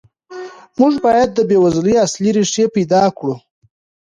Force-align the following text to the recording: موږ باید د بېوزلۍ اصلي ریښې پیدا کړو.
موږ 0.79 0.93
باید 1.05 1.29
د 1.33 1.39
بېوزلۍ 1.49 1.95
اصلي 2.05 2.29
ریښې 2.35 2.65
پیدا 2.75 3.03
کړو. 3.17 3.35